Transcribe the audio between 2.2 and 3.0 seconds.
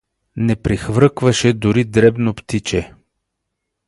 птиче.